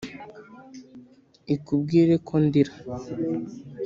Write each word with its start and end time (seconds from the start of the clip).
ikubwire 1.55 2.13
ko 2.27 2.33
ndira 2.45 2.73